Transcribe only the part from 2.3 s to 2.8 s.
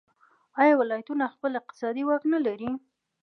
نلري؟